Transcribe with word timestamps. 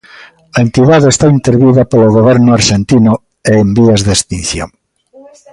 A 0.55 0.57
entidade 0.65 1.07
está 1.11 1.25
intervida 1.37 1.83
polo 1.91 2.13
goberno 2.17 2.49
arxentino 2.59 3.13
e 3.49 3.53
en 3.63 3.67
vías 3.77 4.01
de 4.05 4.11
extinción. 4.17 4.69